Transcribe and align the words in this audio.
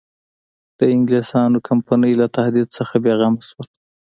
د 0.79 0.81
انګلیسیانو 0.93 1.63
کمپنۍ 1.67 2.13
له 2.21 2.27
تهدید 2.35 2.67
څخه 2.77 2.93
بېغمه 3.03 3.41
شول. 3.47 3.67